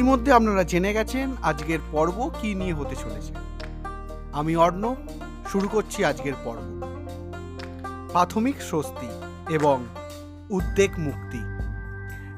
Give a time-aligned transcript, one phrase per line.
[0.00, 3.34] ইতিমধ্যে আপনারা জেনে গেছেন আজকের পর্ব কি নিয়ে হতে চলেছে।
[4.32, 4.96] আমি অর্ণব,
[5.52, 6.82] শুরু করছি আজকের পর্ব।
[8.10, 9.06] প্রাথমিক স্বস্তি
[9.54, 9.84] এবং
[10.50, 11.38] উদ্বেগ মুক্তি।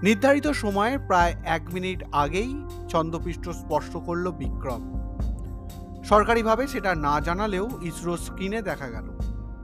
[0.03, 4.94] নির্ধারিত সময়ের প্রায় এক মিনিট আগেই চন্দ্রপৃষ্ঠ স্পর্শ করল বিক্রম।
[6.04, 9.18] সরকারিভাবে সেটা না জানালেও ইসরো স্ক্রিনে দেখা গেল।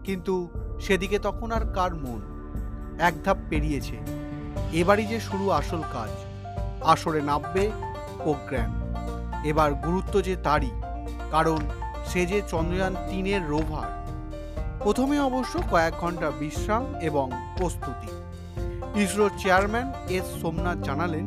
[0.04, 0.48] কিন্তু
[0.80, 2.20] সেদিকে তখন আর কার মন?
[2.98, 3.96] এক ধাপ পেরিয়েছে।
[4.72, 6.10] এবারই যে শুরু আসল কাজ।
[6.84, 7.70] আসরে নামবে
[8.22, 8.70] প্রোগ্রাম।
[9.44, 10.70] এবার গুরুত্ব যে তারই,
[11.30, 11.58] কারণ
[12.06, 13.90] সে যে চন্দ্রযান তিনের রোভার।
[14.82, 18.10] প্রথমে অবশ্য কয়েক ঘণ্টা বিশ্রাম এবং প্রস্তুতি।
[19.00, 21.26] ইসরোর চেয়ারম্যান এস সোমনাথ জানালেন,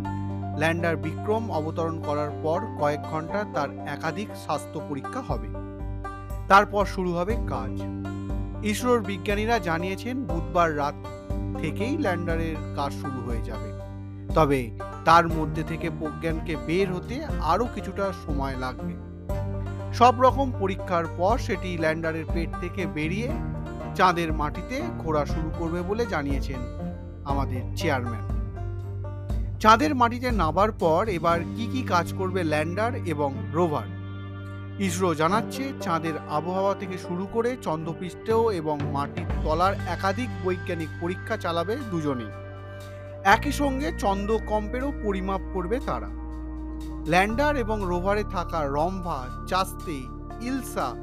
[0.58, 5.48] ল্যান্ডার বিক্রম অবতরণ করার পর কয়েক ঘণ্টা তার একাধিক স্বাস্থ্য পরীক্ষা হবে।
[6.48, 7.74] তারপর শুরু হবে কাজ।
[8.66, 10.96] ইসরোর বিজ্ঞানীরা জানিয়েছেন, বুধবার রাত
[11.62, 13.70] থেকেই ল্যান্ডারের কাজ শুরু হয়ে যাবে।
[14.34, 14.60] তবে
[15.06, 18.94] তার মধ্যে থেকে প্রজ্ঞানকে বের হতে আরও কিছুটা সময় লাগবে।
[19.94, 23.30] সব রকম পরীক্ষার পর সেটি ল্যান্ডারের পেট থেকে বেরিয়ে
[23.96, 26.60] চাঁদের মাটিতে ঘোরা শুরু করবে বলে জানিয়েছেন
[27.26, 28.26] আমাদের চেয়ারম্যান।
[29.60, 33.88] চাঁদের মাটিতে নামার পর এবার কি কি কাজ করবে ল্যান্ডার এবং রোভার?
[34.80, 41.78] ইসরো জানাচ্ছে, চাঁদের আবহাওয়া থেকে শুরু করে চন্দ্রপৃষ্ঠেও এবং মাটির তলার একাধিক বৈজ্ঞানিক পরীক্ষা চালাবে
[41.92, 42.32] দুজনেই।
[43.24, 46.08] একই সঙ্গে চন্দ্রকম্পেরও পরিমাপ করবে তারা।
[47.08, 50.04] ল্যান্ডার এবং রোভারে থাকা Rambha, ChaSTE,
[50.42, 50.94] ILSA,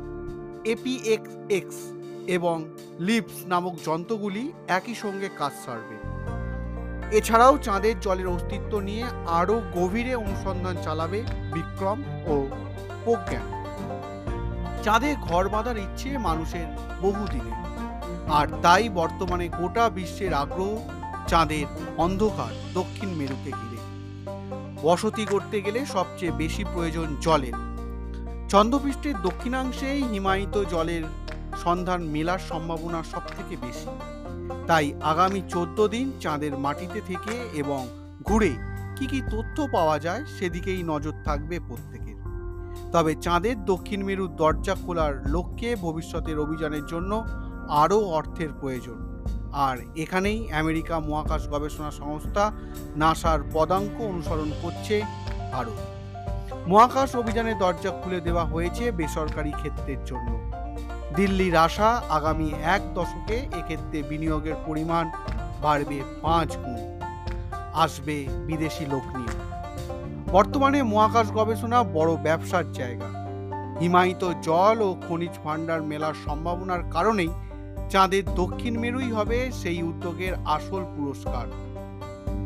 [0.65, 1.77] APX X
[2.27, 2.69] এবং
[3.01, 5.99] লিপস নামক যন্ত্রগুলি একই সঙ্গে কাজ সারবে।
[7.17, 11.23] এছাড়াও চাঁদের জলের অস্তিত্ব নিয়ে আরও গভীরে অনুসন্ধান চালাবে
[11.55, 12.47] বিক্রম ও
[13.05, 13.65] প্রজ্ঞান।
[14.83, 16.67] চাঁদে ঘর বাঁধার ইচ্ছে মানুষের
[17.03, 17.51] বহুদিনে।
[18.33, 20.98] আর তাই বর্তমানে গোটা বিশ্বের আগ্রহ
[21.29, 23.79] চাঁদের অন্ধকার দক্ষিণ মেরুকে ঘিরে।
[24.83, 27.53] বসতি করতে গেলে সবচেয়ে বেশি প্রয়োজন জলের।
[28.49, 31.03] চন্দ্রপৃষ্ঠের দক্ষিণাংশেই হিমায়িত জলের
[31.65, 33.87] সন্ধান মেলার সম্ভাবনা সব থেকে বেশি।
[34.66, 37.89] তাই আগামী চোদ্দ দিন চাঁদের মাটিতে থেকে এবং
[38.22, 38.56] ঘুরে
[38.97, 42.16] কি কি তথ্য পাওয়া যায় সেদিকেই নজর থাকবে প্রত্যেকের।
[42.93, 47.25] তবে চাঁদের দক্ষিণ মেরুর দরজা খোলার লক্ষ্যে ভবিষ্যতের অভিযানের জন্য
[47.69, 49.08] আরও অর্থের প্রয়োজন।
[49.53, 52.53] আর এখানেই আমেরিকা মহাকাশ গবেষণা সংস্থা
[52.97, 55.03] নাসার পদাঙ্ক অনুসরণ করছে
[55.53, 55.78] ভারত
[56.69, 60.53] মহাকাশ অভিযানের দরজা খুলে দেওয়া হয়েছে বেসরকারি ক্ষেত্রের জন্য।
[61.16, 65.10] দিল্লির আশা আগামী এক দশকে এক্ষেত্রে বিনিয়োগের পরিমাণ
[65.62, 67.00] বাড়বে পাঁচ গুণ।
[67.75, 69.34] আসবে বিদেশি লোক নিয়ে।
[70.32, 73.09] বর্তমানে মহাকাশ গবেষণা বড় ব্যবসার জায়গা।
[73.80, 77.28] হিমায়িত জল ও খনিজ ভাণ্ডার মেলার সম্ভাবনার কারণেই
[77.91, 81.47] চাঁদের দক্ষিণ মেরুই হবে সেই উদ্যোগের আসল পুরস্কার।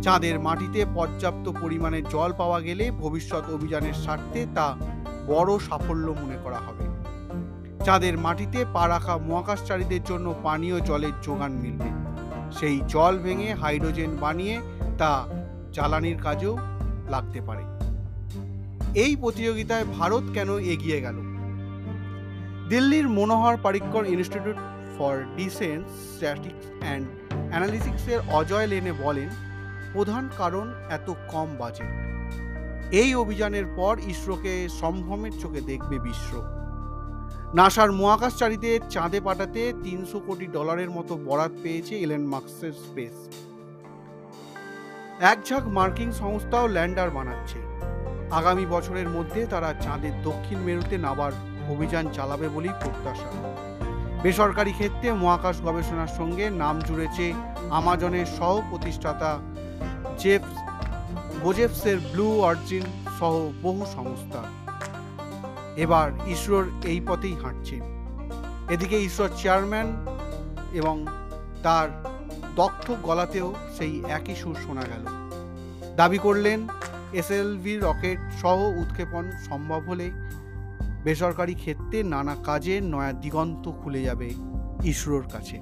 [0.03, 4.77] চাঁদের মাটিতে পর্যাপ্ত পরিমাণে জল পাওয়া গেলে ভবিষ্যৎ অভিযানের স্বার্থে তা
[5.27, 6.85] বড় সাফল্য মনে করা হবে।
[7.85, 11.91] চাঁদের মাটিতে পা রাখা মহাকাশচারীদের জন্য পানীয় জলের যোগান মিলবে।
[12.53, 14.61] সেই জল ভেঙে হাইড্রোজেন বানিয়ে
[14.99, 15.27] তা
[15.73, 16.59] জ্বালানির কাজেও
[17.09, 17.65] লাগতে পারে।
[18.95, 21.17] এই প্রতিযোগিতায় ভারত কেন এগিয়ে গেল?
[22.69, 24.57] দিল্লির Manohar Parrikar institute
[24.97, 27.05] for defence statics and
[27.51, 29.29] অ্যানালিসিক্সের Ajay Lele বলেন,
[29.93, 31.93] প্রধান কারণ এত কম বাজেট
[33.01, 36.31] এই অভিযানের পর ইসরোকে সম্ভ্রমের চোখে দেখবে বিশ্ব।
[37.55, 43.17] নাসার মহাকাশচারীদের চাঁদে পাঠাতে তিনশো কোটি ডলারের মতো বরাদ পেয়েছে এলেন মার্কসের স্পেস
[45.31, 47.59] এক ঝাঁক মার্কিং সংস্থাও ল্যান্ডার বানাচ্ছে।
[48.31, 51.33] আগামী বছরের মধ্যে তারা চাঁদের দক্ষিণ মেরুতে নাবার
[51.71, 53.31] অভিযান চালাবে বলেই প্রত্যাশা।
[54.23, 57.33] বেসরকারি ক্ষেত্রে মহাকাশ গবেষণার সঙ্গে নাম জুড়েছে
[57.71, 59.39] আমাজনের সহ প্রতিষ্ঠাতা
[60.19, 60.43] জেফ
[61.43, 62.83] বোজেফসের ব্লু অরিজিন
[63.19, 64.43] সহ বহু সংস্থা।
[65.77, 67.81] এবার ইসরোর এই পথেই হাঁটছে।
[68.71, 70.07] এদিকে ইসরোর চেয়ারম্যান
[70.73, 71.07] এবং
[71.63, 71.89] তার
[72.57, 75.05] দক্ষ গলাতেও সেই একই সুর শোনা গেল।
[75.97, 76.69] দাবি করলেন,
[77.13, 80.11] এসএলভি রকেট সহ উৎক্ষেপণ সম্ভব হলে
[81.05, 84.35] বেসরকারি ক্ষেত্রে নানা কাজে নয়া দিগন্ত খুলে যাবে
[84.85, 85.57] ইসরোর কাছে।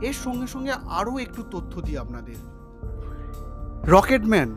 [0.00, 2.38] এর সঙ্গে সঙ্গে আরও একটু তথ্য দিই আপনাদের।
[3.90, 4.48] রকেটম্যান,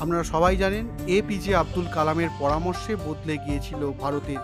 [0.00, 4.40] আপনারা সবাই জানেন এপিজে আব্দুল কালামের পরামর্শে বদলে গিয়েছিল ভারতের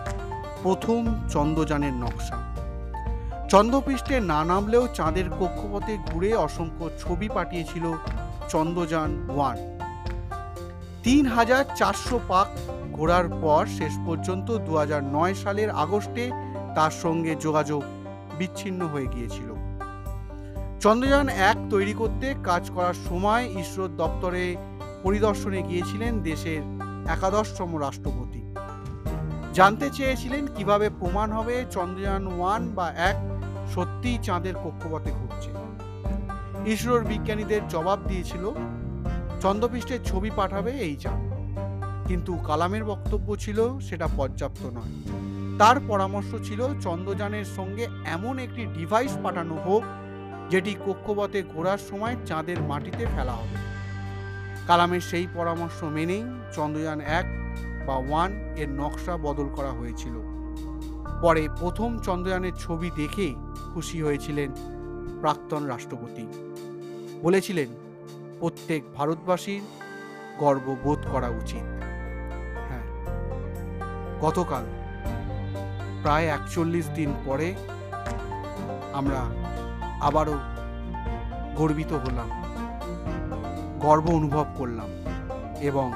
[0.63, 2.37] প্রথম চন্দ্রযানের নকশা।
[3.49, 7.93] চন্দ্রপৃষ্ঠে না নামলেও চাঁদের কক্ষপথে ঘুরে অসংখ্য ছবি পাঠিয়েছিল
[8.49, 9.57] চন্দ্রযান ওয়ান।
[11.03, 12.47] তিন হাজার চারশো পাক
[12.97, 14.73] ঘোরার পর শেষ পর্যন্ত দু
[15.43, 16.31] সালের আগস্টে
[16.75, 17.83] তার সঙ্গে যোগাযোগ
[18.37, 19.49] বিচ্ছিন্ন হয়ে গিয়েছিল।
[20.79, 24.55] চন্দ্রযান এক তৈরি করতে কাজ করার সময় ইসরোর দপ্তরে
[25.03, 26.61] পরিদর্শনে গিয়েছিলেন দেশের
[27.07, 28.41] একাদশতম রাষ্ট্রপতি।
[29.53, 33.15] জানতে চেয়েছিলেন কীভাবে প্রমাণ হবে চন্দ্রযান ওয়ান বা এক
[33.75, 35.51] সত্যিই চাঁদের কক্ষপথে ঘুরছে।
[36.65, 38.51] ইসরোর বিজ্ঞানীদের জবাব দিয়েছিল
[39.41, 41.36] চন্দ্রপৃষ্ঠের ছবি পাঠাবে এই চাঁদ।
[42.07, 44.93] কিন্তু কালামের বক্তব্য ছিল সেটা পর্যাপ্ত নয়।
[45.59, 49.83] তার পরামর্শ ছিল চন্দ্রযানের সঙ্গে এমন একটি ডিভাইস পাঠানো হোক,
[50.49, 53.57] যেটি কক্ষপথে ঘোরার সময় চাঁদের মাটিতে ফেলা হবে।
[54.67, 56.23] কালামের সেই পরামর্শ মেনেই
[56.53, 57.25] চন্দ্রযান এক
[57.87, 60.15] বা ওয়ানের নকশা বদল করা হয়েছিল।
[61.21, 63.35] পরে প্রথম চন্দ্রযানের ছবি দেখে
[63.73, 64.51] খুশি হয়েছিলেন
[65.21, 66.27] প্রাক্তন রাষ্ট্রপতি।
[67.21, 67.67] বলেছিলেন,
[68.39, 69.61] প্রত্যেক ভারতবাসীর
[70.37, 71.86] গর্ববোধ করা উচিত।
[74.21, 74.65] গতকাল,
[76.01, 77.55] প্রায় একচল্লিশ দিন পরে
[78.93, 79.21] আমরা
[80.01, 80.37] আবারও
[81.55, 82.29] গর্বিত হলাম,
[83.79, 84.89] গর্ব অনুভব করলাম
[85.61, 85.93] এবং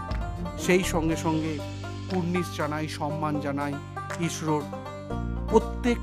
[0.60, 1.60] সেই সঙ্গে সঙ্গে
[2.10, 3.74] কুর্নিশ জানাই, সম্মান জানাই
[4.20, 4.64] ইসরোর
[5.50, 6.00] প্রত্যেক,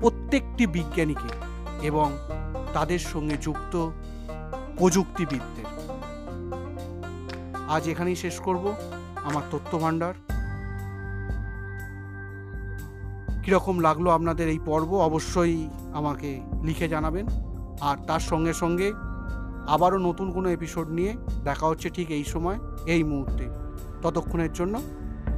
[0.00, 1.30] প্রত্যেকটি বিজ্ঞানীকে
[1.82, 2.08] এবং
[2.74, 3.90] তাদের সঙ্গে যুক্ত
[4.78, 5.68] প্রযুক্তিবিদদের।
[7.68, 8.64] আজ এখানেই শেষ করব।
[9.24, 10.14] আমার তথ্য ভাণ্ডার
[13.50, 17.26] কীরকম লাগল আপনাদের এই পর্ব, অবশ্যই আমাকে লিখে জানাবেন।
[17.80, 18.92] আর তার সঙ্গে সঙ্গে
[19.66, 21.12] আবারও নতুন কোনো এপিসোড নিয়ে
[21.44, 23.44] দেখা হচ্ছে ঠিক এই সময়, এই মুহূর্তে।
[24.02, 24.74] ততক্ষণের জন্য,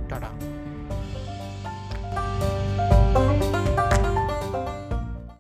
[0.09, 0.31] টাটা।